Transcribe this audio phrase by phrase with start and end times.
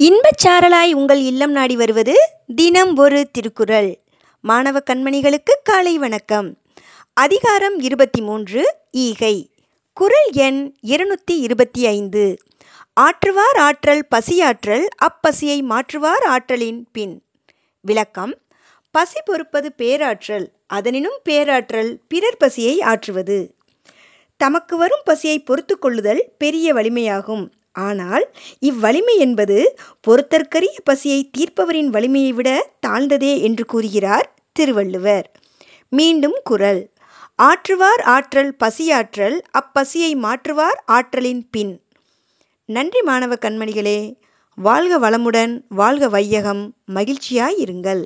[0.00, 3.98] இன்பச் சாரலாய் உங்கள் இல்லம் நாடி வருவது தினம் ஒரு திருக்குறள்.
[4.40, 6.58] மாணவ கண்மணிகளுக்கு காலை வணக்கம்.
[7.12, 9.50] அதிகாரம் இருபத்தி மூன்று ஈகை.
[9.92, 12.36] குறள் எண் இருநூற்றி இருபத்தி ஐந்து.
[13.00, 17.22] ஆற்றுவார் ஆற்றல் பசியாற்றல் அப்பசியை மாற்றுவார் ஆற்றலின் பின்.
[17.80, 18.38] விளக்கம்
[18.90, 23.54] பசி பொறுப்பது பேராற்றல் அதனினும் பேராற்றல் பிறர் பசியை ஆற்றுவது.
[24.36, 27.48] தமக்கு வரும் பசியை பொறுத்து கொள்ளுதல் பெரிய வலிமையாகும்.
[27.72, 29.76] ஆனால் இவ்வலிமை என்பது
[30.06, 35.30] பொறுத்தற்கரிய பசியை தீர்ப்பவரின் வலிமையை விட தாழ்ந்ததே என்று கூறுகிறார் திருவள்ளுவர்.
[35.88, 36.90] மீண்டும் குரல்.
[37.38, 41.82] ஆற்றுவார் ஆற்றல் பசியாற்றல் அப்பசியை மாற்றுவார் ஆற்றலின் பின்.
[42.64, 44.14] நன்றி மாணவ கண்மணிகளே
[44.54, 48.02] வாழ்க வளமுடன் வாழ்க வையகம் மகிழ்ச்சியாய் இருங்கள்.